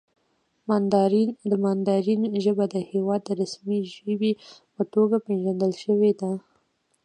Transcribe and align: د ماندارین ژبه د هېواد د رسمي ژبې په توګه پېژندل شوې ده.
د 1.49 1.51
ماندارین 1.63 2.21
ژبه 2.43 2.65
د 2.73 2.75
هېواد 2.91 3.21
د 3.25 3.29
رسمي 3.41 3.79
ژبې 3.95 4.31
په 4.75 4.81
توګه 4.93 5.15
پېژندل 5.27 5.71
شوې 5.83 6.11
ده. 6.19 6.31